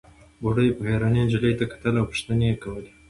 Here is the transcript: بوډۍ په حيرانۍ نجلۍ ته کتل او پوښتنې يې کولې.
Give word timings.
بوډۍ 0.41 0.69
په 0.77 0.81
حيرانۍ 0.89 1.19
نجلۍ 1.27 1.53
ته 1.59 1.65
کتل 1.71 1.93
او 1.99 2.05
پوښتنې 2.11 2.45
يې 2.51 2.55
کولې. 2.63 2.91